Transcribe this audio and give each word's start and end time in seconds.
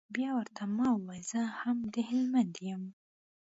بيا 0.15 0.29
ورته 0.37 0.63
ما 0.77 0.87
وويل 0.95 1.23
زه 1.31 1.41
هم 1.59 1.77
د 1.93 1.95
هلمند 2.09 2.53
يم. 2.69 2.83